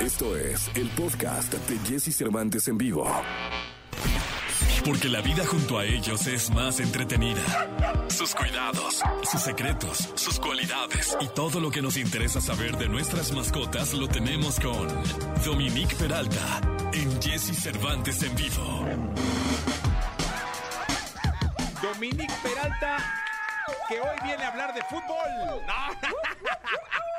Esto 0.00 0.34
es 0.34 0.70
el 0.76 0.88
podcast 0.88 1.52
de 1.52 1.78
Jesse 1.86 2.16
Cervantes 2.16 2.66
en 2.68 2.78
vivo. 2.78 3.06
Porque 4.82 5.10
la 5.10 5.20
vida 5.20 5.44
junto 5.44 5.78
a 5.78 5.84
ellos 5.84 6.26
es 6.26 6.50
más 6.52 6.80
entretenida. 6.80 7.42
Sus 8.08 8.34
cuidados, 8.34 9.02
sus 9.30 9.42
secretos, 9.42 10.08
sus 10.14 10.40
cualidades 10.40 11.14
y 11.20 11.28
todo 11.28 11.60
lo 11.60 11.70
que 11.70 11.82
nos 11.82 11.98
interesa 11.98 12.40
saber 12.40 12.78
de 12.78 12.88
nuestras 12.88 13.30
mascotas 13.32 13.92
lo 13.92 14.08
tenemos 14.08 14.58
con 14.58 14.88
Dominique 15.44 15.94
Peralta 15.96 16.62
en 16.94 17.20
Jesse 17.20 17.54
Cervantes 17.54 18.22
en 18.22 18.34
vivo. 18.34 18.86
Dominique 21.82 22.34
Peralta, 22.42 22.96
que 23.86 24.00
hoy 24.00 24.16
viene 24.24 24.44
a 24.44 24.48
hablar 24.48 24.72
de 24.72 24.80
fútbol. 24.84 25.60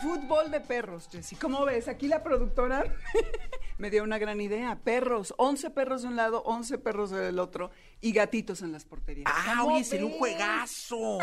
Fútbol 0.00 0.50
de 0.50 0.60
perros, 0.60 1.08
Jessy. 1.10 1.36
¿Cómo 1.36 1.64
ves? 1.64 1.88
Aquí 1.88 2.08
la 2.08 2.22
productora 2.22 2.84
me 3.78 3.90
dio 3.90 4.02
una 4.02 4.18
gran 4.18 4.40
idea. 4.40 4.78
Perros, 4.82 5.34
11 5.36 5.70
perros 5.70 6.02
de 6.02 6.08
un 6.08 6.16
lado, 6.16 6.42
11 6.44 6.78
perros 6.78 7.10
del 7.10 7.38
otro 7.38 7.70
y 8.00 8.12
gatitos 8.12 8.62
en 8.62 8.72
las 8.72 8.84
porterías. 8.84 9.30
Ah, 9.32 9.56
¿Cómo 9.60 9.74
oye, 9.74 9.84
sería 9.84 10.06
un 10.06 10.12
juegazo. 10.12 11.18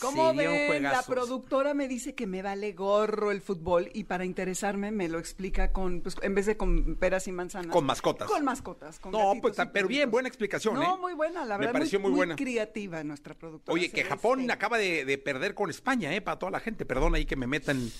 ¿Cómo 0.00 0.34
ven? 0.34 0.82
La 0.82 1.02
productora 1.02 1.74
me 1.74 1.88
dice 1.88 2.14
que 2.14 2.26
me 2.26 2.42
vale 2.42 2.72
gorro 2.72 3.30
el 3.30 3.40
fútbol 3.40 3.90
y 3.94 4.04
para 4.04 4.24
interesarme 4.24 4.90
me 4.90 5.08
lo 5.08 5.18
explica 5.18 5.72
con, 5.72 6.00
pues, 6.00 6.16
en 6.22 6.34
vez 6.34 6.46
de 6.46 6.56
con 6.56 6.96
peras 6.96 7.26
y 7.28 7.32
manzanas. 7.32 7.72
Con 7.72 7.84
mascotas. 7.84 8.28
Con 8.28 8.44
mascotas. 8.44 8.98
Con 8.98 9.12
No, 9.12 9.32
pues, 9.40 9.56
pero 9.72 9.88
bien, 9.88 10.10
buena 10.10 10.28
explicación, 10.28 10.74
No, 10.74 10.96
¿eh? 10.96 10.98
muy 10.98 11.14
buena, 11.14 11.44
la 11.44 11.56
Me 11.56 11.66
verdad. 11.66 11.72
pareció 11.72 12.00
muy 12.00 12.10
buena. 12.10 12.36
creativa 12.36 13.02
nuestra 13.04 13.34
productora. 13.34 13.72
Oye, 13.74 13.90
que. 13.90 14.04
Japón 14.04 14.50
acaba 14.50 14.76
de, 14.78 15.04
de 15.04 15.18
perder 15.18 15.54
con 15.54 15.70
España, 15.70 16.12
¿eh? 16.14 16.20
Para 16.20 16.38
toda 16.38 16.50
la 16.52 16.60
gente. 16.60 16.84
Perdón 16.84 17.14
ahí 17.14 17.24
que 17.26 17.36
me 17.36 17.46
metan. 17.46 17.90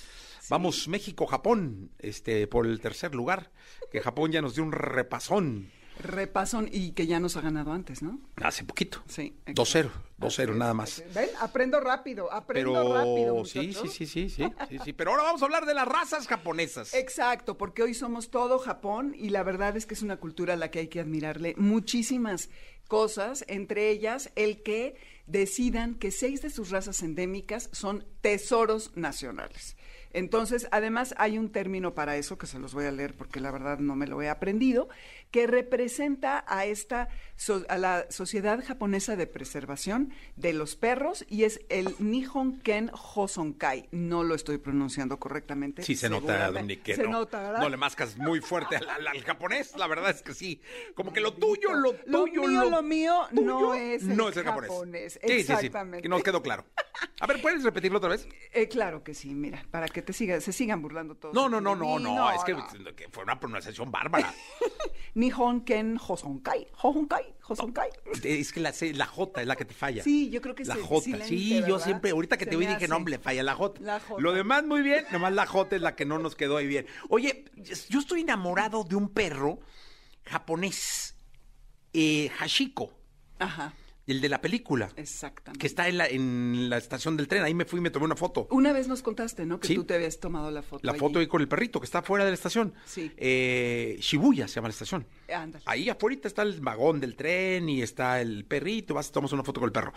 Vamos, 0.49 0.87
México, 0.87 1.25
Japón, 1.27 1.91
este, 1.99 2.47
por 2.47 2.65
el 2.65 2.81
tercer 2.81 3.15
lugar. 3.15 3.51
Que 3.91 4.01
Japón 4.01 4.31
ya 4.31 4.41
nos 4.41 4.55
dio 4.55 4.63
un 4.63 4.71
repasón 4.73 5.69
Repasón 5.99 6.69
y 6.71 6.91
que 6.91 7.05
ya 7.07 7.19
nos 7.19 7.37
ha 7.37 7.41
ganado 7.41 7.73
antes, 7.73 8.01
¿no? 8.01 8.19
hace 8.41 8.63
poquito. 8.63 9.03
Sí. 9.07 9.35
2-0, 9.45 9.89
2-0 10.19 10.25
Así 10.27 10.41
es, 10.41 10.49
nada 10.55 10.73
más. 10.73 10.91
así 10.93 11.03
es. 11.03 11.13
Ven, 11.13 11.29
aprendo 11.39 11.79
rápido, 11.79 12.31
aprendo 12.31 12.73
Pero 12.73 12.93
rápido. 12.93 13.45
sí, 13.45 13.73
sí, 13.73 13.87
sí, 13.87 14.05
sí, 14.05 14.29
sí, 14.29 14.45
sí, 14.69 14.79
sí. 14.83 14.93
Pero 14.97 15.11
ahora 15.11 15.23
vamos 15.23 15.41
a 15.41 15.45
hablar 15.45 15.65
de 15.65 15.73
las 15.73 15.87
razas 15.87 16.27
japonesas. 16.27 16.93
Exacto, 16.93 17.57
porque 17.57 17.83
hoy 17.83 17.93
somos 17.93 18.31
todo 18.31 18.57
Japón 18.59 19.13
y 19.17 19.29
la 19.29 19.43
verdad 19.43 19.77
es 19.77 19.85
que 19.85 19.93
es 19.93 20.01
una 20.01 20.17
cultura 20.17 20.53
a 20.53 20.57
la 20.57 20.71
que 20.71 20.79
hay 20.79 20.87
que 20.87 20.99
admirarle 20.99 21.53
muchísimas 21.57 22.49
cosas, 22.95 23.45
entre 23.47 23.89
ellas 23.89 24.31
el 24.35 24.63
que 24.63 24.97
decidan 25.25 25.95
que 25.95 26.11
seis 26.11 26.41
de 26.41 26.49
sus 26.49 26.71
razas 26.71 27.01
endémicas 27.03 27.69
son 27.71 28.03
tesoros 28.19 28.91
nacionales. 28.97 29.77
Entonces, 30.13 30.67
además 30.71 31.15
hay 31.17 31.37
un 31.37 31.53
término 31.53 31.93
para 31.93 32.17
eso 32.17 32.37
que 32.37 32.45
se 32.45 32.59
los 32.59 32.73
voy 32.73 32.83
a 32.83 32.91
leer 32.91 33.13
porque 33.13 33.39
la 33.39 33.49
verdad 33.49 33.79
no 33.79 33.95
me 33.95 34.07
lo 34.07 34.21
he 34.21 34.27
aprendido, 34.27 34.89
que 35.31 35.47
representa 35.47 36.43
a 36.49 36.65
esta 36.65 37.07
so- 37.37 37.63
a 37.69 37.77
la 37.77 38.05
Sociedad 38.09 38.61
Japonesa 38.61 39.15
de 39.15 39.25
Preservación 39.25 40.13
de 40.35 40.51
los 40.51 40.75
Perros 40.75 41.23
y 41.29 41.45
es 41.45 41.61
el 41.69 41.95
Nihon 41.99 42.59
Ken 42.59 42.91
Hosonkai. 42.93 43.87
No 43.91 44.25
lo 44.25 44.35
estoy 44.35 44.57
pronunciando 44.57 45.17
correctamente. 45.17 45.81
Sí 45.83 45.95
se 45.95 46.09
nota. 46.09 46.47
Dominique, 46.51 46.83
que 46.83 46.95
Se 46.97 47.03
no, 47.03 47.11
nota, 47.11 47.41
¿verdad? 47.41 47.61
no 47.61 47.69
le 47.69 47.77
mascas 47.77 48.17
muy 48.17 48.41
fuerte 48.41 48.75
al, 48.75 48.89
al- 48.89 49.07
al 49.07 49.23
japonés, 49.23 49.77
la 49.77 49.87
verdad 49.87 50.09
es 50.09 50.21
que 50.21 50.33
sí. 50.33 50.59
Como 50.93 51.13
que 51.13 51.21
lo 51.21 51.31
tuyo, 51.35 51.71
lo 51.73 51.93
Lo 52.05 52.25
tuyo, 52.25 52.43
mío, 52.43 52.69
lo 52.69 52.80
mío 52.83 53.27
no 53.31 53.73
es 53.73 54.03
el 54.03 54.15
no 54.17 54.29
es 54.29 54.37
el 54.37 54.43
japonés. 54.43 54.69
japonés. 54.71 55.13
Sí, 55.13 55.19
sí, 55.21 55.27
sí, 55.27 55.33
Exactamente. 55.53 56.01
que 56.03 56.09
nos 56.09 56.23
quedó 56.23 56.41
claro. 56.41 56.65
A 57.19 57.27
ver, 57.27 57.41
¿puedes 57.41 57.63
repetirlo 57.63 57.97
otra 57.97 58.09
vez? 58.09 58.27
Eh, 58.51 58.67
claro 58.67 59.03
que 59.03 59.13
sí, 59.13 59.33
mira, 59.33 59.65
para 59.71 59.87
que 59.87 60.01
te 60.01 60.13
siga, 60.13 60.39
se 60.41 60.51
sigan 60.53 60.81
burlando 60.81 61.15
todos. 61.15 61.33
No, 61.33 61.49
no, 61.49 61.59
no, 61.61 61.75
no, 61.75 61.97
mí. 61.97 62.03
no, 62.03 62.31
es 62.31 62.43
que, 62.43 62.55
que 62.95 63.09
fue 63.09 63.23
una 63.23 63.39
pronunciación 63.39 63.91
bárbara. 63.91 64.33
Nihon 65.13 65.61
Ken 65.65 65.99
Hosonkai, 66.05 66.67
Hosonkai, 66.81 67.35
Hosonkai. 67.45 67.89
Es 68.23 68.53
que 68.53 68.59
la, 68.61 68.73
la 68.93 69.05
J 69.05 69.41
es 69.41 69.47
la 69.47 69.55
que 69.57 69.65
te 69.65 69.73
falla. 69.73 70.03
Sí, 70.03 70.29
yo 70.29 70.41
creo 70.41 70.55
que 70.55 70.63
La 70.63 70.75
sí, 70.75 70.81
J, 70.83 71.01
silente, 71.01 71.27
sí, 71.27 71.59
yo 71.59 71.65
¿verdad? 71.65 71.79
siempre, 71.83 72.11
ahorita 72.11 72.37
que 72.37 72.45
Se 72.45 72.51
te 72.51 72.57
me 72.57 72.65
dije, 72.67 72.87
no, 72.87 72.95
hombre, 72.95 73.17
falla 73.19 73.43
la 73.43 73.55
J. 73.55 73.81
La 73.81 73.99
J. 73.99 74.21
Lo 74.21 74.31
demás 74.31 74.63
muy 74.63 74.81
bien, 74.81 75.05
nomás 75.11 75.33
la 75.33 75.45
J 75.45 75.75
es 75.75 75.81
la 75.81 75.95
que 75.95 76.05
no 76.05 76.17
nos 76.17 76.35
quedó 76.35 76.57
ahí 76.57 76.67
bien. 76.67 76.85
Oye, 77.09 77.45
yo 77.89 77.99
estoy 77.99 78.21
enamorado 78.21 78.83
de 78.85 78.95
un 78.95 79.09
perro 79.09 79.59
japonés, 80.25 81.15
eh, 81.93 82.29
Hashiko, 82.37 82.93
Ajá, 83.39 83.73
el 84.07 84.19
de 84.21 84.29
la 84.29 84.41
película. 84.41 84.89
exactamente. 84.95 85.59
que 85.59 85.67
está 85.67 85.87
en 85.87 85.97
la, 85.97 86.07
en 86.07 86.69
la 86.69 86.77
estación 86.77 87.15
del 87.17 87.27
tren. 87.27 87.43
Ahí 87.43 87.53
me 87.53 87.65
fui 87.65 87.79
y 87.79 87.81
me 87.81 87.89
tomé 87.91 88.05
una 88.05 88.15
foto. 88.15 88.47
Una 88.51 88.73
vez 88.73 88.87
nos 88.87 89.01
contaste, 89.01 89.45
¿no? 89.45 89.59
Que 89.59 89.67
Sí. 89.67 89.75
tú 89.75 89.83
te 89.85 89.93
habías 89.93 90.19
tomado 90.19 90.51
la 90.51 90.61
foto. 90.63 90.81
La 90.85 90.91
allí. 90.93 90.99
foto 90.99 91.19
ahí 91.19 91.27
con 91.27 91.41
el 91.41 91.47
perrito 91.47 91.79
que 91.79 91.85
está 91.85 92.01
fuera 92.01 92.25
de 92.25 92.31
la 92.31 92.35
estación. 92.35 92.73
Sí. 92.85 93.11
Eh, 93.17 93.97
Shibuya 94.01 94.47
se 94.47 94.55
llama 94.55 94.67
la 94.67 94.73
estación. 94.73 95.07
Ándale. 95.33 95.63
Ahí 95.67 95.87
afuera 95.89 96.19
está 96.23 96.41
el 96.41 96.59
vagón 96.61 96.99
del 96.99 97.15
tren 97.15 97.69
y 97.69 97.81
está 97.81 98.19
el 98.21 98.43
perrito. 98.45 98.93
Vas 98.93 99.07
y 99.09 99.11
tomas 99.11 99.31
una 99.31 99.43
foto 99.43 99.59
con 99.61 99.67
el 99.67 99.73
perro. 99.73 99.93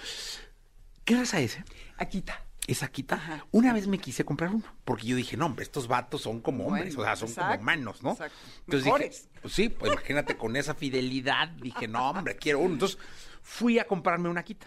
¿Qué 1.04 1.16
raza 1.16 1.40
es? 1.40 1.56
eh? 1.58 1.64
Akita. 1.98 2.43
¿Es 2.66 2.82
Akita? 2.82 3.16
Ajá. 3.16 3.46
Una 3.50 3.72
vez 3.74 3.86
me 3.86 3.98
quise 3.98 4.24
comprar 4.24 4.54
uno, 4.54 4.64
porque 4.84 5.06
yo 5.06 5.16
dije, 5.16 5.36
no, 5.36 5.46
hombre, 5.46 5.64
estos 5.64 5.86
vatos 5.86 6.22
son 6.22 6.40
como 6.40 6.66
hombres, 6.66 6.96
Bueno, 6.96 7.02
o 7.02 7.04
sea, 7.04 7.16
son 7.16 7.28
exacto, 7.28 7.50
como 7.50 7.62
humanos, 7.62 8.02
¿no? 8.02 8.12
exacto. 8.12 8.36
Entonces 8.60 8.84
Mejores. 8.84 9.28
dije, 9.28 9.38
pues 9.42 9.54
sí, 9.54 9.68
pues 9.68 9.92
imagínate 9.92 10.36
con 10.36 10.56
esa 10.56 10.74
fidelidad, 10.74 11.48
dije, 11.48 11.86
no, 11.88 12.10
hombre, 12.10 12.36
quiero 12.36 12.60
uno. 12.60 12.74
Entonces 12.74 12.98
fui 13.42 13.78
a 13.78 13.86
comprarme 13.86 14.28
una 14.30 14.40
Akita. 14.40 14.66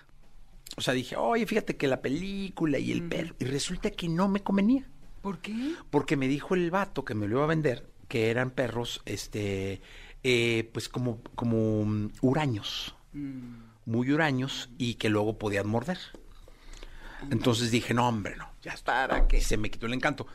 O 0.75 0.81
sea, 0.81 0.93
dije, 0.93 1.15
oye, 1.15 1.47
fíjate 1.47 1.75
que 1.75 1.87
la 1.87 2.01
película 2.01 2.77
y 2.77 2.91
el 2.91 3.01
perro, 3.03 3.35
y 3.39 3.45
resulta 3.45 3.89
que 3.89 4.07
no 4.07 4.27
me 4.27 4.41
convenía. 4.43 4.87
¿Por 5.21 5.39
qué? 5.39 5.73
Porque 5.89 6.15
me 6.17 6.27
dijo 6.27 6.53
el 6.53 6.69
vato 6.69 7.03
que 7.03 7.15
me 7.15 7.27
lo 7.27 7.37
iba 7.37 7.43
a 7.45 7.47
vender 7.47 7.89
que 8.07 8.29
eran 8.29 8.51
perros, 8.51 9.01
este, 9.05 9.81
eh, 10.23 10.69
pues 10.73 10.87
como, 10.89 11.21
como 11.35 11.83
mm, 11.85 12.09
huraños, 12.21 12.95
muy 13.85 14.11
huraños 14.11 14.69
y 14.77 14.95
que 14.95 15.09
luego 15.09 15.37
podían 15.37 15.67
morder. 15.67 15.97
Entonces 17.31 17.71
dije, 17.71 17.93
no, 17.93 18.07
hombre, 18.07 18.35
no, 18.35 18.49
ya 18.61 18.71
está. 18.71 19.07
¿Para 19.07 19.27
qué? 19.27 19.41
Se 19.41 19.57
me 19.57 19.69
quitó 19.69 19.85
el 19.85 19.93
encanto. 19.93 20.27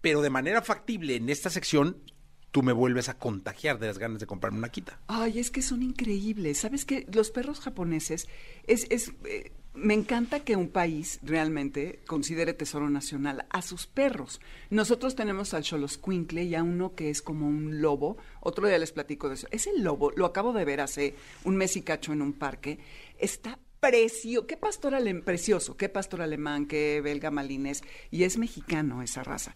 Pero 0.00 0.22
de 0.22 0.30
manera 0.30 0.62
factible, 0.62 1.16
en 1.16 1.28
esta 1.28 1.50
sección, 1.50 1.96
tú 2.50 2.62
me 2.62 2.72
vuelves 2.72 3.08
a 3.08 3.18
contagiar 3.18 3.78
de 3.78 3.88
las 3.88 3.98
ganas 3.98 4.20
de 4.20 4.26
comprarme 4.26 4.58
una 4.58 4.70
quita. 4.70 5.00
Ay, 5.08 5.38
es 5.38 5.50
que 5.50 5.62
son 5.62 5.82
increíbles. 5.82 6.58
¿Sabes 6.58 6.84
qué? 6.84 7.06
Los 7.12 7.30
perros 7.30 7.60
japoneses, 7.60 8.28
es, 8.66 8.86
es, 8.90 9.12
eh, 9.24 9.52
me 9.74 9.94
encanta 9.94 10.40
que 10.40 10.56
un 10.56 10.68
país 10.68 11.20
realmente 11.22 12.00
considere 12.06 12.52
tesoro 12.52 12.90
nacional 12.90 13.46
a 13.50 13.62
sus 13.62 13.86
perros. 13.86 14.40
Nosotros 14.70 15.14
tenemos 15.14 15.54
al 15.54 15.64
Xoloscuincle 15.64 16.44
y 16.44 16.54
a 16.54 16.62
uno 16.62 16.94
que 16.94 17.10
es 17.10 17.22
como 17.22 17.46
un 17.46 17.80
lobo. 17.80 18.16
Otro 18.40 18.66
día 18.66 18.78
les 18.78 18.92
platico 18.92 19.28
de 19.28 19.34
eso. 19.34 19.46
Ese 19.50 19.76
lobo, 19.78 20.10
lo 20.16 20.26
acabo 20.26 20.52
de 20.52 20.64
ver 20.64 20.80
hace 20.80 21.14
un 21.44 21.56
mes 21.56 21.76
y 21.76 21.82
cacho 21.82 22.12
en 22.12 22.22
un 22.22 22.32
parque. 22.32 22.78
Está 23.18 23.58
precio, 23.80 24.46
qué 24.46 24.56
pastor 24.56 24.92
alem- 24.94 25.22
precioso, 25.22 25.76
qué 25.76 25.88
pastor 25.88 26.22
alemán, 26.22 26.66
qué 26.66 27.00
belga 27.00 27.30
malinés, 27.30 27.82
y 28.10 28.24
es 28.24 28.36
mexicano 28.38 29.02
esa 29.02 29.22
raza. 29.22 29.54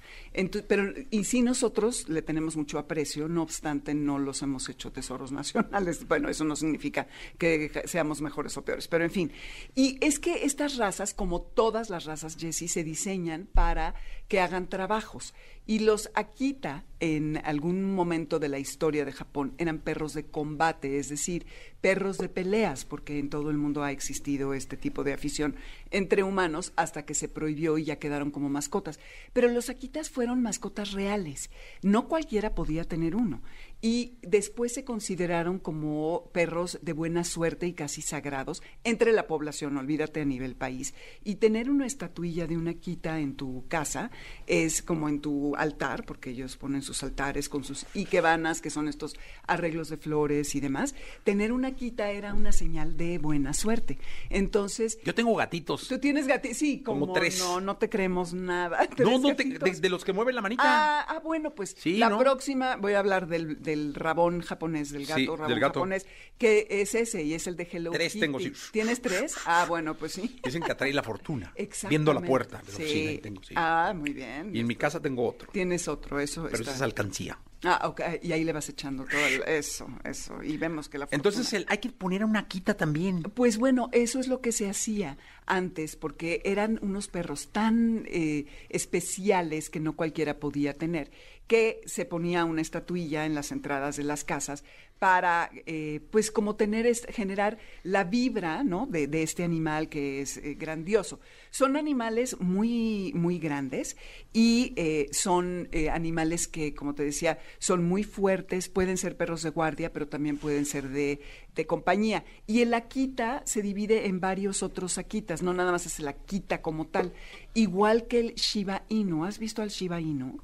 Pero, 0.68 0.92
y 1.10 1.24
sí 1.24 1.42
nosotros 1.42 2.08
le 2.08 2.22
tenemos 2.22 2.56
mucho 2.56 2.78
aprecio, 2.78 3.28
no 3.28 3.42
obstante 3.42 3.94
no 3.94 4.18
los 4.18 4.42
hemos 4.42 4.68
hecho 4.68 4.92
tesoros 4.92 5.32
nacionales. 5.32 6.06
Bueno, 6.06 6.28
eso 6.28 6.44
no 6.44 6.56
significa 6.56 7.06
que 7.38 7.82
seamos 7.86 8.20
mejores 8.20 8.56
o 8.56 8.64
peores, 8.64 8.88
pero 8.88 9.04
en 9.04 9.10
fin. 9.10 9.32
Y 9.74 9.98
es 10.00 10.18
que 10.18 10.44
estas 10.44 10.76
razas, 10.76 11.14
como 11.14 11.40
todas 11.42 11.90
las 11.90 12.04
razas, 12.04 12.36
Jessie, 12.38 12.68
se 12.68 12.84
diseñan 12.84 13.48
para 13.52 13.94
que 14.28 14.40
hagan 14.40 14.68
trabajos. 14.68 15.34
Y 15.64 15.78
los 15.78 16.10
Akita, 16.14 16.84
en 16.98 17.36
algún 17.44 17.94
momento 17.94 18.40
de 18.40 18.48
la 18.48 18.58
historia 18.58 19.04
de 19.04 19.12
Japón, 19.12 19.54
eran 19.58 19.78
perros 19.78 20.12
de 20.12 20.24
combate, 20.24 20.98
es 20.98 21.08
decir, 21.08 21.46
perros 21.80 22.18
de 22.18 22.28
peleas, 22.28 22.84
porque 22.84 23.20
en 23.20 23.30
todo 23.30 23.48
el 23.50 23.58
mundo 23.58 23.84
ha 23.84 23.92
existido 23.92 24.54
este 24.54 24.76
tipo 24.76 25.04
de 25.04 25.12
afición 25.12 25.54
entre 25.92 26.24
humanos 26.24 26.72
hasta 26.74 27.04
que 27.04 27.14
se 27.14 27.28
prohibió 27.28 27.78
y 27.78 27.84
ya 27.84 28.00
quedaron 28.00 28.32
como 28.32 28.48
mascotas. 28.48 28.98
Pero 29.32 29.48
los 29.48 29.70
Akitas 29.70 30.10
fueron 30.10 30.42
mascotas 30.42 30.92
reales. 30.92 31.48
No 31.82 32.08
cualquiera 32.08 32.56
podía 32.56 32.82
tener 32.82 33.14
uno. 33.14 33.40
Y 33.84 34.14
después 34.22 34.72
se 34.72 34.84
consideraron 34.84 35.58
como 35.58 36.30
perros 36.32 36.78
de 36.82 36.92
buena 36.92 37.24
suerte 37.24 37.66
y 37.66 37.72
casi 37.72 38.00
sagrados 38.00 38.62
entre 38.84 39.12
la 39.12 39.26
población, 39.26 39.76
olvídate 39.76 40.20
a 40.20 40.24
nivel 40.24 40.54
país. 40.54 40.94
Y 41.24 41.34
tener 41.34 41.68
una 41.68 41.84
estatuilla 41.84 42.46
de 42.46 42.56
una 42.56 42.70
Akita 42.70 43.18
en 43.18 43.34
tu 43.34 43.64
casa 43.66 44.12
es 44.46 44.82
como 44.82 45.08
en 45.08 45.20
tu 45.20 45.56
altar, 45.56 46.04
porque 46.06 46.30
ellos 46.30 46.56
ponen 46.56 46.82
sus 46.82 47.02
altares 47.02 47.48
con 47.48 47.64
sus 47.64 47.84
ikebanas, 47.94 48.60
que 48.62 48.70
son 48.70 48.86
estos 48.86 49.16
arreglos 49.48 49.88
de 49.88 49.96
flores 49.96 50.54
y 50.54 50.60
demás. 50.60 50.94
Tener 51.24 51.50
una 51.52 51.68
Akita 51.68 52.12
era 52.12 52.34
una 52.34 52.52
señal 52.52 52.96
de 52.96 53.18
buena 53.18 53.52
suerte. 53.52 53.98
Entonces, 54.30 54.98
Yo 55.04 55.14
tengo 55.14 55.34
gatitos. 55.34 55.88
Tú 55.88 55.98
tienes 55.98 56.26
gatitos, 56.26 56.56
sí, 56.58 56.82
como, 56.82 57.00
Como 57.00 57.12
tres. 57.14 57.38
no, 57.40 57.60
no 57.60 57.76
te 57.76 57.88
creemos 57.88 58.32
nada. 58.32 58.78
No, 58.92 58.96
¿Tres 58.96 59.20
no, 59.20 59.34
te- 59.36 59.80
de, 59.80 59.88
los 59.88 60.04
que 60.04 60.12
mueven 60.12 60.34
la 60.36 60.40
manita. 60.42 60.62
Ah, 60.64 61.06
ah, 61.08 61.18
bueno, 61.18 61.50
pues 61.54 61.74
Sí, 61.78 61.96
la 61.96 62.08
¿no? 62.08 62.18
próxima 62.18 62.76
voy 62.76 62.92
a 62.92 63.00
hablar 63.00 63.26
del, 63.26 63.60
del 63.72 63.94
rabón 63.94 64.40
japonés, 64.42 64.90
del 64.92 65.06
gato 65.06 65.18
Sí, 65.20 65.26
rabón 65.26 65.48
del 65.48 65.60
gato. 65.60 65.80
japonés, 65.80 66.06
que 66.38 66.66
es 66.70 66.94
ese 66.94 67.22
y 67.22 67.34
es 67.34 67.46
el 67.46 67.56
de 67.56 67.68
Hello 67.70 67.90
Tres 67.90 68.12
Kitty. 68.12 68.20
tengo, 68.20 68.38
sí. 68.40 68.52
¿Tienes 68.70 69.00
tres? 69.02 69.34
Ah, 69.46 69.66
bueno, 69.68 69.96
pues 69.96 70.12
sí. 70.12 70.38
Dicen 70.44 70.62
que 70.62 70.72
atrae 70.72 70.92
la 70.92 71.02
fortuna. 71.02 71.52
Viendo 71.88 72.12
la 72.12 72.20
puerta. 72.20 72.62
Pero 72.64 72.78
Sí. 72.78 72.84
sí, 72.86 73.06
ahí 73.08 73.18
tengo, 73.18 73.42
sí. 73.42 73.54
Ah, 73.56 73.92
muy 73.96 74.12
bien. 74.12 74.54
Y 74.54 74.60
en 74.60 74.66
mi 74.66 74.76
casa 74.76 75.00
tengo 75.00 75.28
otro. 75.28 75.48
Tienes 75.52 75.88
otro, 75.88 76.20
eso 76.20 76.42
Pero 76.44 76.56
está. 76.56 76.70
esa 76.70 76.74
es 76.76 76.82
alcancía. 76.82 77.38
Ah, 77.64 77.86
ok, 77.88 78.00
y 78.22 78.32
ahí 78.32 78.42
le 78.42 78.52
vas 78.52 78.68
echando 78.68 79.04
todo 79.04 79.24
el- 79.24 79.42
eso, 79.46 79.86
eso, 80.04 80.42
y 80.42 80.56
vemos 80.56 80.88
que 80.88 80.98
la 80.98 81.06
fortuna... 81.06 81.16
Entonces 81.16 81.52
el- 81.52 81.64
hay 81.68 81.78
que 81.78 81.90
poner 81.90 82.24
una 82.24 82.48
quita 82.48 82.74
también. 82.76 83.22
Pues 83.22 83.56
bueno, 83.56 83.88
eso 83.92 84.18
es 84.18 84.26
lo 84.26 84.40
que 84.40 84.50
se 84.50 84.68
hacía 84.68 85.16
antes, 85.46 85.94
porque 85.94 86.42
eran 86.44 86.80
unos 86.82 87.06
perros 87.06 87.50
tan 87.52 88.04
eh, 88.08 88.46
especiales 88.68 89.70
que 89.70 89.80
no 89.80 89.94
cualquiera 89.96 90.38
podía 90.40 90.74
tener, 90.76 91.10
que 91.46 91.80
se 91.86 92.04
ponía 92.04 92.44
una 92.44 92.62
estatuilla 92.62 93.26
en 93.26 93.34
las 93.34 93.52
entradas 93.52 93.96
de 93.96 94.04
las 94.04 94.24
casas 94.24 94.64
para, 94.98 95.50
eh, 95.66 96.00
pues 96.12 96.30
como 96.30 96.54
tener, 96.54 96.86
es- 96.86 97.04
generar 97.10 97.58
la 97.82 98.04
vibra, 98.04 98.62
¿no? 98.62 98.86
De, 98.86 99.08
de 99.08 99.22
este 99.24 99.42
animal 99.42 99.88
que 99.88 100.20
es 100.20 100.36
eh, 100.36 100.54
grandioso. 100.54 101.18
Son 101.50 101.76
animales 101.76 102.38
muy, 102.40 103.12
muy 103.14 103.38
grandes 103.40 103.96
y 104.32 104.72
eh, 104.76 105.08
son 105.10 105.68
eh, 105.72 105.90
animales 105.90 106.46
que, 106.46 106.72
como 106.74 106.94
te 106.94 107.02
decía, 107.02 107.38
son 107.58 107.84
muy 107.84 108.04
fuertes, 108.04 108.68
pueden 108.68 108.96
ser 108.96 109.16
perros 109.16 109.42
de 109.42 109.50
guardia, 109.50 109.92
pero 109.92 110.08
también 110.08 110.36
pueden 110.36 110.66
ser 110.66 110.88
de, 110.88 111.20
de 111.54 111.66
compañía. 111.66 112.24
Y 112.46 112.60
el 112.60 112.74
Akita 112.74 113.42
se 113.44 113.62
divide 113.62 114.06
en 114.06 114.20
varios 114.20 114.62
otros 114.62 114.98
Akitas, 114.98 115.42
no 115.42 115.54
nada 115.54 115.72
más 115.72 115.86
es 115.86 115.98
el 115.98 116.08
Akita 116.08 116.62
como 116.62 116.86
tal. 116.86 117.12
Igual 117.54 118.06
que 118.06 118.20
el 118.20 118.34
Shiba 118.34 118.84
Inu. 118.88 119.24
¿Has 119.24 119.38
visto 119.38 119.62
al 119.62 119.70
Shiba 119.70 120.00
Inu? 120.00 120.40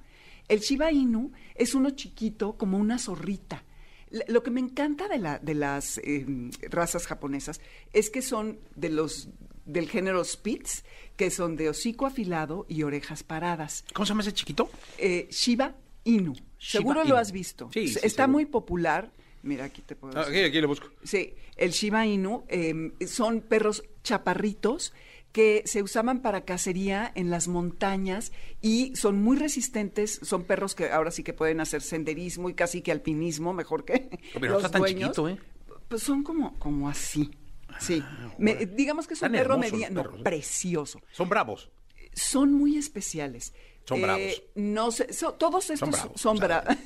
El 0.49 0.60
Shiba 0.60 0.90
Inu 0.90 1.32
es 1.55 1.75
uno 1.75 1.90
chiquito 1.90 2.56
como 2.56 2.78
una 2.78 2.99
zorrita. 2.99 3.64
Lo 4.28 4.43
que 4.43 4.50
me 4.50 4.60
encanta 4.60 5.06
de, 5.06 5.19
la, 5.19 5.38
de 5.38 5.55
las 5.55 5.99
eh, 5.99 6.25
razas 6.70 7.06
japonesas 7.06 7.60
es 7.93 8.08
que 8.08 8.22
son 8.22 8.58
de 8.75 8.88
los 8.88 9.28
del 9.66 9.88
género 9.88 10.25
Spitz, 10.25 10.82
que 11.16 11.31
son 11.31 11.56
de 11.56 11.69
hocico 11.69 12.06
afilado 12.06 12.64
y 12.70 12.84
orejas 12.84 13.22
paradas. 13.22 13.84
¿Cómo 13.93 14.06
se 14.06 14.10
llama 14.10 14.22
ese 14.22 14.32
chiquito? 14.32 14.70
Eh, 14.96 15.28
Shiba 15.31 15.76
Inu. 16.08 16.34
Seguro 16.58 17.00
Inu. 17.02 17.10
lo 17.10 17.16
has 17.19 17.32
visto. 17.32 17.70
Sí, 17.72 17.88
sí, 17.88 17.94
Está 18.02 18.25
seguro. 18.25 18.28
muy 18.32 18.46
popular. 18.46 19.10
Mira, 19.43 19.64
aquí 19.66 19.82
te 19.82 19.94
puedo 19.96 20.16
Ah, 20.19 20.25
decir. 20.25 20.37
aquí, 20.40 20.44
aquí 20.49 20.60
lo 20.60 20.69
busco. 20.69 20.88
Sí, 21.05 21.34
el 21.56 21.70
Shiba 21.70 22.06
Inu 22.06 22.44
eh, 22.49 22.93
son 23.06 23.40
perros 23.40 23.84
chaparritos 24.02 24.93
que 25.32 25.62
se 25.66 25.82
usaban 25.82 26.20
para 26.22 26.44
cacería 26.44 27.12
en 27.14 27.31
las 27.31 27.46
montañas 27.49 28.32
y 28.62 28.96
son 28.96 29.22
muy 29.22 29.37
resistentes, 29.37 30.19
son 30.22 30.44
perros 30.44 30.75
que 30.75 30.90
ahora 30.90 31.10
sí 31.10 31.22
que 31.22 31.32
pueden 31.34 31.60
hacer 31.60 31.82
senderismo 31.82 32.49
y 32.50 32.55
casi 32.55 32.81
que 32.82 32.90
alpinismo, 32.90 33.52
mejor 33.52 33.84
que 33.84 34.08
Pero 34.32 34.46
no 34.46 34.52
los 34.55 34.64
está 34.64 34.70
tan 34.72 34.81
dueños. 34.81 35.10
chiquito, 35.10 35.28
¿eh? 35.28 35.38
Pues 35.88 36.02
son 36.02 36.22
como, 36.25 36.58
como 36.58 36.88
así. 36.88 37.31
Sí, 37.78 38.02
Me- 38.38 38.66
digamos 38.66 39.06
que 39.06 39.14
es 39.14 39.22
un 39.22 39.31
perro 39.32 39.56
mediano, 39.58 40.02
perros, 40.02 40.20
¿eh? 40.20 40.22
precioso. 40.25 41.00
Son 41.12 41.28
bravos. 41.28 41.70
Son 42.14 42.52
muy 42.52 42.76
especiales. 42.76 43.52
Eh, 43.88 44.00
Son 44.00 44.02
bravos. 44.02 44.43
No 44.55 44.90
sé, 44.90 45.12
so- 45.12 45.35
todos 45.35 45.64
estos 45.70 45.79
Son 45.81 45.90
bravos. 45.90 46.20
son 46.20 46.37
bravos. 46.38 46.76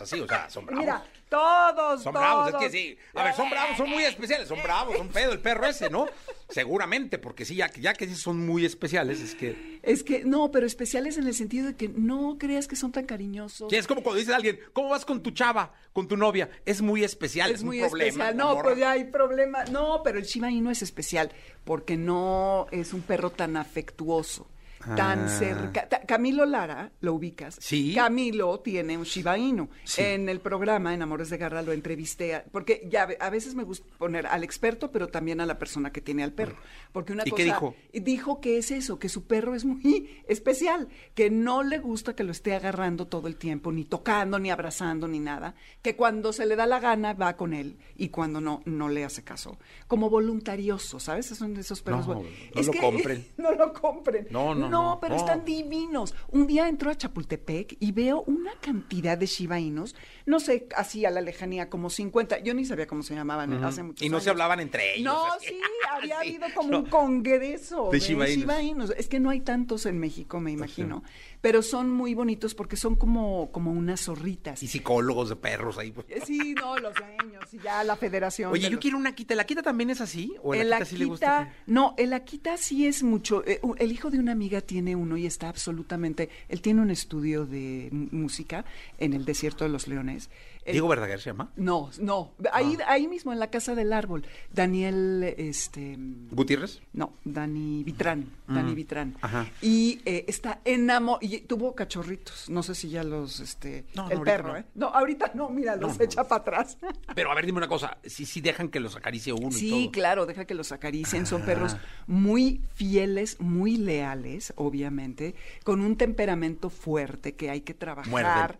así, 0.00 0.20
o 0.20 0.26
sea, 0.26 0.48
son 0.50 0.64
bravos. 0.66 0.84
Mira, 0.84 1.04
todos, 1.28 2.02
Son 2.02 2.12
bravos, 2.12 2.48
es 2.48 2.54
que 2.56 2.70
sí. 2.70 2.98
A 3.14 3.22
ver, 3.24 3.34
son 3.34 3.48
bravos, 3.50 3.76
son 3.76 3.88
muy 3.88 4.02
especiales, 4.02 4.48
son 4.48 4.60
bravos, 4.62 4.96
son 4.96 5.08
pedo 5.08 5.32
el 5.32 5.38
perro 5.40 5.66
ese, 5.66 5.88
¿no? 5.90 6.06
Seguramente, 6.48 7.18
porque 7.18 7.44
sí, 7.44 7.54
ya, 7.54 7.68
que- 7.68 7.80
ya 7.80 7.94
que 7.94 8.12
son 8.16 8.44
muy 8.44 8.64
especiales, 8.64 9.20
es 9.20 9.34
que... 9.36 9.78
Es 9.84 10.02
que, 10.02 10.24
no, 10.24 10.50
pero 10.50 10.66
especiales 10.66 11.16
en 11.18 11.28
el 11.28 11.34
sentido 11.34 11.68
de 11.68 11.76
que 11.76 11.88
no 11.88 12.36
creas 12.38 12.66
que 12.66 12.74
son 12.74 12.90
tan 12.90 13.06
cariñosos. 13.06 13.70
Sí, 13.70 13.76
es 13.76 13.86
como 13.86 14.02
cuando 14.02 14.18
dices 14.18 14.32
a 14.34 14.36
alguien, 14.36 14.58
¿cómo 14.72 14.88
vas 14.88 15.04
con 15.04 15.22
tu 15.22 15.30
chava, 15.30 15.72
con 15.92 16.08
tu 16.08 16.16
novia? 16.16 16.50
Es 16.66 16.82
muy 16.82 17.04
especial, 17.04 17.50
es, 17.50 17.56
es 17.58 17.60
un 17.62 17.68
muy 17.68 17.78
problema. 17.80 18.08
especial. 18.08 18.36
No, 18.36 18.48
morra. 18.56 18.62
pues 18.64 18.78
ya 18.78 18.90
hay 18.90 19.04
problema. 19.04 19.64
No, 19.66 20.02
pero 20.02 20.18
el 20.18 20.24
Shiba 20.24 20.50
Inu 20.50 20.70
es 20.70 20.82
especial 20.82 21.30
porque 21.64 21.96
no 21.96 22.66
es 22.72 22.92
un 22.92 23.02
perro 23.02 23.30
tan 23.30 23.56
afectuoso. 23.56 24.48
Tan 24.96 25.24
Ah. 25.24 25.28
cerca. 25.28 25.88
Camilo 26.06 26.46
Lara, 26.46 26.90
¿lo 27.00 27.12
ubicas? 27.14 27.56
Sí. 27.60 27.92
Camilo 27.94 28.60
tiene 28.60 28.96
un 28.96 29.04
Shiba 29.04 29.36
Inu. 29.36 29.68
Sí. 29.84 30.00
En 30.02 30.28
el 30.28 30.40
programa, 30.40 30.94
en 30.94 31.02
Amores 31.02 31.28
de 31.30 31.36
Garra, 31.36 31.62
lo 31.62 31.72
entrevisté. 31.72 32.34
a- 32.34 32.44
porque 32.50 32.88
ya 32.90 33.08
a 33.20 33.30
veces 33.30 33.54
me 33.54 33.62
gusta 33.64 33.86
poner 33.98 34.26
al 34.26 34.42
experto, 34.42 34.90
pero 34.90 35.08
también 35.08 35.40
a 35.40 35.46
la 35.46 35.58
persona 35.58 35.92
que 35.92 36.00
tiene 36.00 36.22
al 36.22 36.32
perro. 36.32 36.56
Porque 36.92 37.12
una 37.12 37.24
¿Y 37.26 37.30
cosa. 37.30 37.36
qué 37.36 37.44
dijo? 37.44 37.74
Dijo 37.92 38.40
que 38.40 38.58
es 38.58 38.70
eso, 38.70 38.98
que 38.98 39.08
su 39.08 39.24
perro 39.26 39.54
es 39.54 39.64
muy 39.64 40.22
especial, 40.28 40.88
que 41.14 41.30
no 41.30 41.62
le 41.62 41.78
gusta 41.78 42.14
que 42.16 42.24
lo 42.24 42.32
esté 42.32 42.54
agarrando 42.54 43.06
todo 43.06 43.28
el 43.28 43.36
tiempo, 43.36 43.72
ni 43.72 43.84
tocando, 43.84 44.38
ni 44.38 44.50
abrazando, 44.50 45.08
ni 45.08 45.20
nada, 45.20 45.54
que 45.82 45.94
cuando 45.96 46.32
se 46.32 46.46
le 46.46 46.56
da 46.56 46.66
la 46.66 46.80
gana 46.80 47.12
va 47.12 47.36
con 47.36 47.52
él 47.52 47.76
y 47.96 48.08
cuando 48.08 48.40
no, 48.40 48.62
no 48.64 48.88
le 48.88 49.04
hace 49.04 49.22
caso. 49.24 49.58
Como 49.86 50.08
voluntarioso, 50.10 50.98
¿sabes? 51.00 51.26
Son 51.26 51.56
esos 51.56 51.82
perros. 51.82 52.06
No, 52.08 52.14
no 52.14 52.62
lo 52.62 52.72
compren. 52.80 53.26
no 53.36 53.52
lo 53.52 53.72
compren. 53.72 54.26
No, 54.30 54.54
no, 54.54 54.69
No, 54.70 54.98
pero 55.00 55.16
están 55.16 55.44
divinos. 55.44 56.14
Un 56.28 56.46
día 56.46 56.68
entro 56.68 56.90
a 56.90 56.94
Chapultepec 56.96 57.76
y 57.80 57.92
veo 57.92 58.22
una 58.26 58.52
cantidad 58.60 59.18
de 59.18 59.26
Shiba 59.26 59.58
Inus, 59.60 59.94
no 60.26 60.40
sé, 60.40 60.66
así 60.76 61.04
a 61.04 61.10
la 61.10 61.20
lejanía, 61.20 61.68
como 61.68 61.90
50. 61.90 62.38
Yo 62.40 62.54
ni 62.54 62.64
sabía 62.64 62.86
cómo 62.86 63.02
se 63.02 63.14
llamaban 63.14 63.52
hace 63.64 63.82
muchos 63.82 64.04
Y 64.04 64.08
no 64.08 64.16
años. 64.16 64.24
se 64.24 64.30
hablaban 64.30 64.60
entre 64.60 64.94
ellos. 64.96 65.04
No, 65.12 65.24
así. 65.32 65.46
sí, 65.48 65.60
había 65.90 66.20
Sí, 66.20 66.28
habido 66.28 66.46
como 66.54 66.78
un 66.78 66.86
congreso 66.86 67.88
De 67.90 67.98
de, 67.98 68.04
Shiba 68.04 68.28
Inus. 68.28 68.40
Shiba 68.40 68.62
Inus. 68.62 68.90
Es 68.96 69.08
que 69.08 69.20
no 69.20 69.30
hay 69.30 69.40
tantos 69.40 69.86
en 69.86 69.98
México, 69.98 70.40
me 70.40 70.50
imagino. 70.52 71.02
Pero 71.40 71.62
son 71.62 71.90
muy 71.90 72.14
bonitos 72.14 72.54
porque 72.54 72.76
son 72.76 72.96
como, 72.96 73.50
como 73.50 73.70
unas 73.72 74.02
zorritas. 74.02 74.62
Y 74.62 74.68
psicólogos 74.68 75.28
de 75.30 75.36
perros 75.36 75.78
ahí. 75.78 75.90
pues. 75.90 76.06
Eh, 76.10 76.20
Sí, 76.26 76.54
no, 76.54 76.76
los 76.78 76.94
dueños 76.94 77.44
y 77.52 77.58
ya 77.58 77.82
la 77.82 77.96
federación. 77.96 78.52
Oye, 78.52 78.62
de 78.64 78.68
yo 78.68 78.72
los- 78.76 78.80
quiero 78.82 78.98
una 78.98 79.14
quita. 79.14 79.34
¿La 79.34 79.44
quita 79.44 79.62
también 79.62 79.90
es 79.90 80.00
así? 80.00 80.34
¿O 80.42 80.54
el 80.54 80.68
la 80.70 80.76
quita 80.78 80.84
sí 80.90 80.96
le 80.98 81.04
gusta? 81.06 81.38
Akita, 81.40 81.56
no, 81.66 81.94
el 81.96 82.12
Akita 82.12 82.56
sí 82.58 82.86
es 82.86 83.02
mucho. 83.02 83.42
eh, 83.46 83.58
u- 83.62 83.74
el 83.78 83.90
hijo 83.90 84.10
de 84.10 84.18
una 84.18 84.32
amiga 84.32 84.59
tiene 84.62 84.96
uno 84.96 85.16
y 85.16 85.26
está 85.26 85.48
absolutamente. 85.48 86.28
Él 86.48 86.60
tiene 86.60 86.82
un 86.82 86.90
estudio 86.90 87.46
de 87.46 87.88
música 87.92 88.64
en 88.98 89.12
el 89.12 89.24
desierto 89.24 89.64
de 89.64 89.70
los 89.70 89.88
leones. 89.88 90.30
Él- 90.64 90.72
Diego 90.72 90.88
Verdaguer 90.88 91.20
se 91.20 91.30
llama. 91.30 91.50
No, 91.56 91.90
no. 92.00 92.32
Ahí, 92.52 92.76
Ah. 92.82 92.92
ahí 92.92 93.08
mismo, 93.08 93.32
en 93.32 93.38
la 93.40 93.50
casa 93.50 93.74
del 93.74 93.92
árbol. 93.92 94.24
Daniel, 94.52 95.34
este. 95.38 95.96
¿Gutiérrez? 96.30 96.80
No, 96.92 97.14
Dani 97.24 97.82
Vitrán, 97.84 98.26
Dani 98.46 98.74
Vitrán. 98.74 99.16
ajá. 99.20 99.46
Y 99.62 100.00
eh, 100.04 100.24
está 100.28 100.60
enamorado, 100.64 101.18
y 101.26 101.40
tuvo 101.40 101.74
cachorritos, 101.74 102.50
no 102.50 102.62
sé 102.62 102.74
si 102.74 102.90
ya 102.90 103.02
los, 103.04 103.40
este, 103.40 103.86
No, 103.94 104.10
el 104.10 104.20
perro, 104.20 104.52
no. 104.52 104.56
¿eh? 104.58 104.64
No, 104.74 104.86
ahorita 104.88 105.30
no, 105.34 105.48
mira, 105.48 105.76
los 105.76 105.98
echa 106.00 106.24
para 106.28 106.42
atrás. 106.42 106.76
Pero 107.14 107.30
a 107.30 107.34
ver, 107.34 107.46
dime 107.46 107.58
una 107.58 107.68
cosa. 107.68 107.98
Sí, 108.04 108.26
sí 108.26 108.40
dejan 108.40 108.68
que 108.68 108.80
los 108.80 108.96
acaricie 108.96 109.32
uno 109.32 109.48
y 109.48 109.52
Sí, 109.52 109.70
todo. 109.84 109.92
claro, 109.92 110.26
deja 110.26 110.44
que 110.44 110.54
los 110.54 110.72
acaricien, 110.72 111.26
son 111.26 111.42
perros 111.42 111.74
Ah. 111.74 111.80
muy 112.06 112.60
fieles, 112.74 113.40
muy 113.40 113.76
leales, 113.76 114.52
obviamente, 114.56 115.34
con 115.64 115.80
un 115.80 115.96
temperamento 115.96 116.68
fuerte 116.70 117.34
que 117.34 117.50
hay 117.50 117.62
que 117.62 117.74
trabajar. 117.74 118.58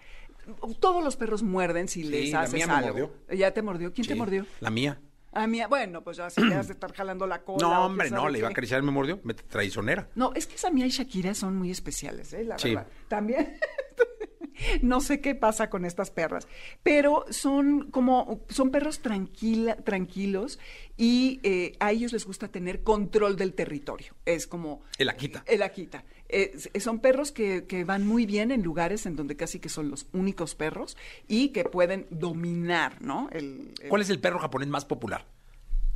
Todos 0.80 1.02
los 1.04 1.16
perros 1.16 1.42
muerden 1.42 1.88
si 1.88 2.02
Sí, 2.02 2.08
les 2.08 2.32
la 2.32 2.42
haces 2.42 2.54
mía 2.54 2.66
me 2.66 2.72
algo. 2.74 2.88
mordió. 2.88 3.12
¿Ya 3.36 3.52
te 3.52 3.62
mordió? 3.62 3.92
¿Quién 3.92 4.06
te 4.06 4.14
mordió? 4.14 4.46
La 4.60 4.70
mía. 4.70 5.00
A 5.32 5.46
mí, 5.46 5.60
bueno, 5.68 6.02
pues 6.02 6.16
ya 6.16 6.28
si 6.28 6.40
le 6.42 6.56
has 6.56 6.66
de 6.66 6.72
estar 6.72 6.92
jalando 6.92 7.24
la 7.26 7.42
cola. 7.44 7.58
No, 7.60 7.86
hombre, 7.86 8.10
no, 8.10 8.28
le 8.28 8.38
iba 8.40 8.48
a 8.48 8.50
acariciar 8.50 8.82
me 8.82 8.90
mordió. 8.90 9.20
Me 9.22 9.32
traicionera. 9.34 10.08
No, 10.16 10.32
es 10.34 10.46
que 10.48 10.58
Samia 10.58 10.86
y 10.86 10.90
Shakira 10.90 11.34
son 11.34 11.56
muy 11.56 11.70
especiales, 11.70 12.32
¿eh? 12.32 12.42
La 12.44 12.58
Sí. 12.58 12.74
verdad. 12.74 12.88
También. 13.08 13.56
no 14.82 15.00
sé 15.00 15.20
qué 15.20 15.34
pasa 15.34 15.70
con 15.70 15.84
estas 15.84 16.10
perras, 16.10 16.48
pero 16.82 17.24
son 17.30 17.90
como, 17.90 18.44
son 18.48 18.70
perros 18.70 19.00
tranquila, 19.00 19.76
tranquilos 19.76 20.58
y 20.96 21.40
eh, 21.42 21.76
a 21.80 21.92
ellos 21.92 22.12
les 22.12 22.26
gusta 22.26 22.48
tener 22.48 22.82
control 22.82 23.36
del 23.36 23.54
territorio. 23.54 24.14
Es 24.24 24.46
como... 24.46 24.82
El 24.98 25.08
Akita. 25.08 25.42
El 25.46 25.62
Akita. 25.62 26.04
Eh, 26.28 26.56
son 26.78 27.00
perros 27.00 27.32
que, 27.32 27.66
que 27.66 27.84
van 27.84 28.06
muy 28.06 28.24
bien 28.24 28.52
en 28.52 28.62
lugares 28.62 29.06
en 29.06 29.16
donde 29.16 29.36
casi 29.36 29.58
que 29.58 29.68
son 29.68 29.90
los 29.90 30.06
únicos 30.12 30.54
perros 30.54 30.96
y 31.26 31.48
que 31.48 31.64
pueden 31.64 32.06
dominar, 32.10 33.02
¿no? 33.02 33.28
El, 33.32 33.74
el, 33.80 33.88
¿Cuál 33.88 34.02
es 34.02 34.10
el 34.10 34.20
perro 34.20 34.38
japonés 34.38 34.68
más 34.68 34.84
popular? 34.84 35.26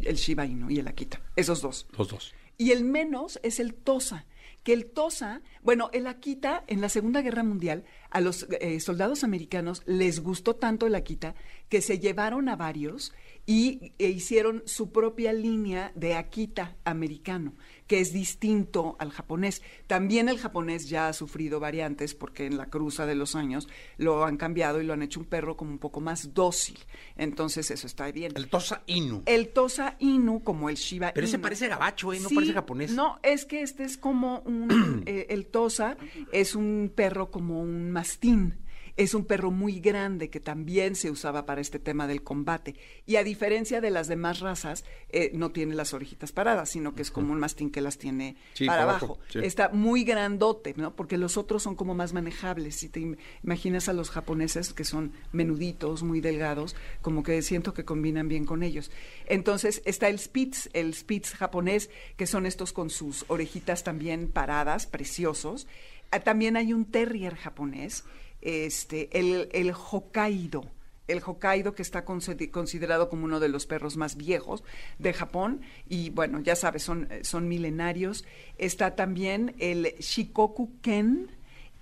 el 0.00 0.16
Shiba 0.16 0.46
Inu 0.46 0.70
y 0.70 0.78
el 0.78 0.88
Akita. 0.88 1.20
Esos 1.36 1.60
dos. 1.60 1.86
Los 1.96 2.08
dos. 2.08 2.34
Y 2.56 2.70
el 2.70 2.84
menos 2.84 3.40
es 3.42 3.60
el 3.60 3.74
Tosa. 3.74 4.26
Que 4.62 4.72
el 4.72 4.86
Tosa, 4.86 5.42
bueno, 5.62 5.90
el 5.92 6.06
Akita 6.06 6.64
en 6.66 6.80
la 6.80 6.88
Segunda 6.88 7.20
Guerra 7.20 7.42
Mundial, 7.42 7.84
a 8.14 8.20
los 8.20 8.46
eh, 8.60 8.78
soldados 8.78 9.24
americanos 9.24 9.82
les 9.86 10.20
gustó 10.20 10.54
tanto 10.54 10.86
el 10.86 10.94
Akita 10.94 11.34
que 11.68 11.82
se 11.82 11.98
llevaron 11.98 12.48
a 12.48 12.56
varios 12.56 13.12
y 13.46 13.92
e 13.98 14.08
hicieron 14.08 14.62
su 14.64 14.90
propia 14.90 15.32
línea 15.32 15.92
de 15.94 16.14
Akita 16.14 16.76
americano, 16.84 17.52
que 17.86 18.00
es 18.00 18.12
distinto 18.12 18.96
al 18.98 19.10
japonés. 19.10 19.60
También 19.86 20.28
el 20.28 20.38
japonés 20.38 20.88
ya 20.88 21.08
ha 21.08 21.12
sufrido 21.12 21.60
variantes 21.60 22.14
porque 22.14 22.46
en 22.46 22.56
la 22.56 22.66
cruza 22.66 23.04
de 23.04 23.14
los 23.14 23.34
años 23.36 23.68
lo 23.98 24.24
han 24.24 24.38
cambiado 24.38 24.80
y 24.80 24.84
lo 24.84 24.94
han 24.94 25.02
hecho 25.02 25.20
un 25.20 25.26
perro 25.26 25.56
como 25.56 25.72
un 25.72 25.78
poco 25.78 26.00
más 26.00 26.32
dócil. 26.32 26.78
Entonces 27.16 27.70
eso 27.70 27.86
está 27.86 28.10
bien. 28.10 28.32
El 28.34 28.48
Tosa 28.48 28.82
Inu. 28.86 29.22
El 29.26 29.48
Tosa 29.48 29.96
Inu, 29.98 30.42
como 30.42 30.70
el 30.70 30.76
Shiba 30.76 31.12
Pero 31.12 31.26
ese 31.26 31.36
Inu. 31.36 31.42
parece 31.42 31.68
gabacho, 31.68 32.12
¿eh? 32.12 32.20
No 32.20 32.28
Sí, 32.30 32.34
parece 32.34 32.52
japonés. 32.54 32.92
No, 32.92 33.18
es 33.22 33.44
que 33.44 33.60
este 33.60 33.84
es 33.84 33.98
como 33.98 34.38
un... 34.40 35.02
eh, 35.06 35.26
el 35.28 35.46
Tosa 35.46 35.98
es 36.32 36.54
un 36.54 36.90
perro 36.94 37.30
como 37.30 37.60
un 37.60 37.90
mastín. 38.04 38.58
Es 38.96 39.12
un 39.12 39.24
perro 39.24 39.50
muy 39.50 39.80
grande 39.80 40.30
que 40.30 40.38
también 40.38 40.94
se 40.94 41.10
usaba 41.10 41.46
para 41.46 41.60
este 41.60 41.80
tema 41.80 42.06
del 42.06 42.22
combate. 42.22 42.76
Y 43.06 43.16
a 43.16 43.24
diferencia 43.24 43.80
de 43.80 43.90
las 43.90 44.06
demás 44.06 44.38
razas, 44.38 44.84
eh, 45.08 45.32
no 45.34 45.50
tiene 45.50 45.74
las 45.74 45.92
orejitas 45.94 46.30
paradas, 46.30 46.68
sino 46.68 46.94
que 46.94 47.02
es 47.02 47.10
como 47.10 47.32
un 47.32 47.40
mastín 47.40 47.70
que 47.72 47.80
las 47.80 47.98
tiene 47.98 48.36
Sí, 48.52 48.66
para 48.66 48.84
abajo. 48.84 49.06
abajo, 49.06 49.18
sí. 49.32 49.40
Está 49.42 49.70
muy 49.70 50.04
grandote, 50.04 50.74
¿no? 50.76 50.94
Porque 50.94 51.18
los 51.18 51.36
otros 51.36 51.64
son 51.64 51.74
como 51.74 51.94
más 51.96 52.12
manejables. 52.12 52.76
Si 52.76 52.88
te 52.88 53.00
im- 53.00 53.16
imaginas 53.42 53.88
a 53.88 53.94
los 53.94 54.10
japoneses 54.10 54.72
que 54.72 54.84
son 54.84 55.10
menuditos, 55.32 56.04
muy 56.04 56.20
delgados, 56.20 56.76
como 57.02 57.24
que 57.24 57.42
siento 57.42 57.74
que 57.74 57.84
combinan 57.84 58.28
bien 58.28 58.44
con 58.44 58.62
ellos. 58.62 58.92
Entonces 59.26 59.82
está 59.86 60.06
el 60.08 60.20
Spitz, 60.20 60.68
el 60.72 60.94
Spitz 60.94 61.32
japonés, 61.34 61.90
que 62.16 62.28
son 62.28 62.46
estos 62.46 62.72
con 62.72 62.90
sus 62.90 63.24
orejitas 63.26 63.82
también 63.82 64.28
paradas, 64.28 64.86
preciosos. 64.86 65.66
Ah, 66.14 66.20
También 66.20 66.56
hay 66.56 66.72
un 66.72 66.84
terrier 66.84 67.34
japonés, 67.34 68.04
este, 68.40 69.08
el, 69.18 69.48
el 69.52 69.72
Hokkaido. 69.72 70.64
El 71.06 71.20
Hokkaido, 71.22 71.74
que 71.74 71.82
está 71.82 72.04
consi- 72.06 72.50
considerado 72.50 73.10
como 73.10 73.24
uno 73.24 73.38
de 73.38 73.48
los 73.48 73.66
perros 73.66 73.96
más 73.96 74.16
viejos 74.16 74.62
de 74.98 75.12
Japón, 75.12 75.60
y 75.88 76.10
bueno, 76.10 76.40
ya 76.40 76.56
sabes, 76.56 76.82
son, 76.82 77.08
son 77.22 77.46
milenarios. 77.48 78.24
Está 78.56 78.94
también 78.96 79.54
el 79.58 79.94
Shikoku 79.98 80.80
Ken 80.80 81.28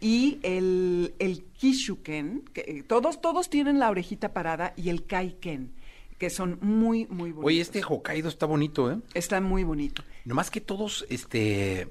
y 0.00 0.40
el, 0.42 1.14
el 1.20 1.44
Kishu 1.44 2.02
Ken, 2.02 2.42
que 2.52 2.62
eh, 2.66 2.82
todos, 2.82 3.20
todos 3.20 3.48
tienen 3.48 3.78
la 3.78 3.90
orejita 3.90 4.32
parada, 4.32 4.72
y 4.76 4.88
el 4.88 5.04
Kai 5.06 5.36
Ken, 5.40 5.70
que 6.18 6.28
son 6.28 6.58
muy, 6.60 7.06
muy 7.06 7.30
bonitos. 7.30 7.44
Oye, 7.46 7.60
este 7.60 7.82
Hokkaido 7.84 8.28
está 8.28 8.46
bonito, 8.46 8.90
¿eh? 8.90 8.98
Está 9.14 9.40
muy 9.40 9.62
bonito. 9.62 10.02
Nomás 10.24 10.50
que 10.50 10.60
todos, 10.60 11.06
este... 11.10 11.86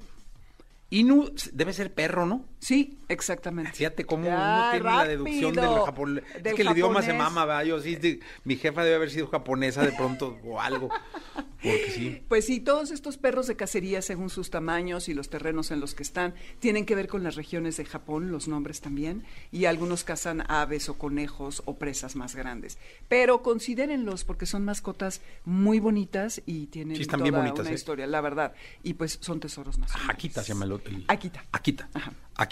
Inu 0.92 1.32
debe 1.54 1.72
ser 1.72 1.94
perro, 1.94 2.26
¿no? 2.26 2.51
Sí, 2.62 2.96
exactamente. 3.08 3.72
Fíjate 3.72 4.04
cómo 4.06 4.24
Ya, 4.26 4.36
uno 4.36 4.70
tiene 4.70 4.96
la 4.96 5.04
deducción 5.04 5.52
del 5.52 5.64
japonés. 5.84 6.24
Es 6.44 6.54
que 6.54 6.62
el 6.62 6.70
idioma 6.70 7.02
se 7.02 7.12
mama, 7.12 7.44
¿verdad? 7.44 7.64
Yo 7.64 7.80
sí, 7.80 7.96
de- 7.96 8.20
mi 8.44 8.54
jefa 8.54 8.84
debe 8.84 8.94
haber 8.94 9.10
sido 9.10 9.26
japonesa 9.26 9.82
de 9.84 9.90
pronto 9.90 10.38
o 10.44 10.60
algo. 10.60 10.88
Porque 11.60 11.90
sí. 11.92 12.22
Pues 12.28 12.46
sí, 12.46 12.60
todos 12.60 12.90
estos 12.92 13.18
perros 13.18 13.46
de 13.48 13.56
cacería, 13.56 14.00
según 14.02 14.30
sus 14.30 14.50
tamaños 14.50 15.08
y 15.08 15.14
los 15.14 15.28
terrenos 15.28 15.70
en 15.72 15.80
los 15.80 15.94
que 15.94 16.02
están, 16.04 16.34
tienen 16.60 16.86
que 16.86 16.94
ver 16.94 17.08
con 17.08 17.22
las 17.24 17.34
regiones 17.34 17.76
de 17.78 17.84
Japón, 17.84 18.30
los 18.30 18.46
nombres 18.48 18.80
también, 18.80 19.24
y 19.50 19.64
algunos 19.64 20.02
cazan 20.04 20.44
aves 20.48 20.88
o 20.88 20.98
conejos 20.98 21.62
o 21.64 21.78
presas 21.78 22.14
más 22.16 22.34
grandes. 22.36 22.78
Pero 23.08 23.42
considérenlos 23.42 24.22
porque 24.24 24.46
son 24.46 24.64
mascotas 24.64 25.20
muy 25.44 25.80
bonitas 25.80 26.42
y 26.46 26.66
tienen 26.66 26.96
Sí, 26.96 27.06
toda 27.06 27.18
bonitas, 27.30 27.60
una 27.60 27.70
¿eh? 27.70 27.74
historia, 27.74 28.06
la 28.06 28.20
verdad. 28.20 28.54
Y 28.84 28.94
pues 28.94 29.18
son 29.20 29.40
tesoros 29.40 29.78
nacionales. 29.78 30.10
Akita 30.14 30.42
se 30.42 30.48
llama 30.48 30.64
el, 30.64 30.72
el- 30.72 31.04
Akita. 31.08 31.44
Akita. 31.52 31.88
Ajá. 31.94 32.12
Akita. 32.34 32.51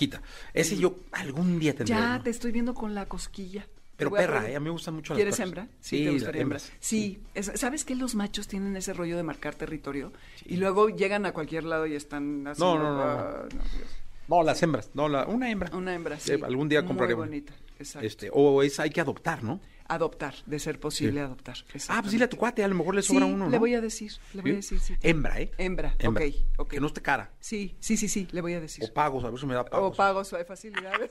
Ese 0.55 0.77
yo 0.77 0.97
algún 1.13 1.59
día 1.59 1.75
tendré. 1.75 1.95
Ya 1.95 2.17
¿no? 2.19 2.23
te 2.23 2.31
estoy 2.31 2.53
viendo 2.53 2.75
con 2.75 2.95
la 2.95 3.07
cosquilla. 3.07 3.67
Pero 3.97 4.11
voy 4.11 4.19
perra. 4.21 4.49
¿eh? 4.49 4.57
A 4.57 4.61
mí 4.61 4.65
me 4.65 4.71
gustan 4.71 4.95
mucho 4.95 5.13
las 5.13 5.19
¿Quieres 5.19 5.37
perras. 5.37 5.49
hembra? 5.49 5.69
Sí, 5.81 6.05
¿te 6.05 6.11
gustaría 6.13 6.43
hembra? 6.43 6.59
Sí. 6.81 7.21
Es- 7.35 7.53
¿Sabes 7.57 7.85
que 7.85 7.95
los 7.95 8.15
machos 8.15 8.49
tienen 8.49 8.75
ese 8.77 8.95
rollo 8.95 9.17
de 9.17 9.23
marcar 9.23 9.55
territorio? 9.55 10.13
Y 10.47 10.57
luego 10.57 10.89
llegan 10.89 11.27
a 11.27 11.33
cualquier 11.33 11.65
lado 11.65 11.87
y 11.87 11.95
están 11.95 12.47
haciendo... 12.47 12.79
no, 12.79 12.83
no, 12.83 12.97
no. 12.97 13.03
Ah, 13.03 13.49
no. 13.55 14.37
No, 14.39 14.43
las 14.45 14.63
hembras. 14.63 14.91
No, 14.95 15.09
la, 15.09 15.27
una 15.27 15.51
hembra. 15.51 15.77
Una 15.77 15.93
hembra, 15.93 16.19
sí. 16.19 16.33
Eh, 16.33 16.41
algún 16.45 16.69
día 16.69 16.81
Muy 16.83 16.87
compraré 16.89 17.15
una. 17.15 17.25
bonita, 17.27 17.53
exacto. 17.79 18.07
Este, 18.07 18.31
o 18.33 18.63
es, 18.63 18.79
hay 18.81 18.89
que 18.91 19.01
adoptar, 19.01 19.43
¿no? 19.43 19.61
Adoptar, 19.91 20.35
de 20.47 20.59
ser 20.61 20.79
posible 20.79 21.15
Sí. 21.15 21.19
adoptar. 21.19 21.57
Ah, 21.89 21.99
pues 22.01 22.13
dile 22.13 22.25
a 22.25 22.29
tu 22.29 22.37
cuate, 22.37 22.63
a 22.63 22.69
lo 22.69 22.77
mejor 22.77 22.95
le 22.95 23.03
sobra 23.03 23.27
Sí, 23.27 23.33
uno, 23.33 23.45
¿no? 23.47 23.51
le 23.51 23.59
voy 23.59 23.75
a 23.75 23.81
decir, 23.81 24.13
le 24.35 24.43
voy 24.43 24.53
a 24.53 24.55
decir, 24.55 24.79
sí. 24.79 24.95
Hembra, 25.03 25.41
¿eh? 25.41 25.51
Hembra, 25.59 25.97
ok, 26.07 26.21
ok. 26.59 26.69
Que 26.71 26.81
no 26.81 26.87
esté 26.87 27.03
cara. 27.03 27.33
Sí, 27.41 27.75
sí, 27.81 27.97
sí, 27.97 28.09
sí, 28.09 28.29
le 28.31 28.41
voy 28.41 28.55
a 28.55 28.61
decir. 28.61 28.85
O 28.89 28.93
pagos, 28.95 29.25
a 29.25 29.31
ver 29.31 29.41
si 29.41 29.47
me 29.47 29.55
da 29.55 29.65
pagos. 29.65 29.93
O 29.93 29.97
pagos, 29.97 30.33
hay 30.33 30.45
facilidades. 30.45 31.11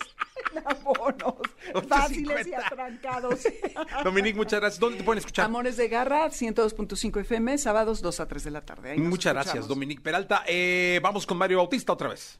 Abonos. 0.66 1.36
Fáciles 1.88 2.48
y 2.48 2.52
8.50. 2.52 2.64
atrancados. 2.66 3.40
Dominique, 4.04 4.38
muchas 4.38 4.60
gracias. 4.62 4.80
¿Dónde 4.80 4.98
te 5.00 5.04
pueden 5.04 5.20
escuchar? 5.20 5.46
Amores 5.46 5.76
de 5.78 5.88
Garra, 5.90 6.28
102.5 6.30 7.20
FM, 7.20 7.58
sábados 7.58 8.02
2 8.02 8.20
a 8.22 8.28
3 8.28 8.44
de 8.46 8.52
la 8.52 8.62
tarde. 8.62 8.92
Ahí 8.92 9.00
Muchas 9.00 9.34
gracias. 9.34 9.68
Dominique 9.68 10.02
Peralta. 10.02 10.44
Eh, 10.48 11.00
vamos 11.04 11.26
con 11.28 11.38
Mario 11.38 11.58
Bautista 11.58 11.92
otra 11.94 12.08
vez. 12.10 12.40